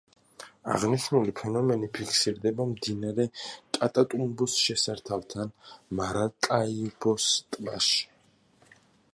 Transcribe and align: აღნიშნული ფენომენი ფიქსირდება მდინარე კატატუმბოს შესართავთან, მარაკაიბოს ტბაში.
აღნიშნული 0.75 1.33
ფენომენი 1.41 1.89
ფიქსირდება 1.97 2.65
მდინარე 2.71 3.25
კატატუმბოს 3.77 4.57
შესართავთან, 4.65 5.55
მარაკაიბოს 6.01 7.29
ტბაში. 7.55 8.05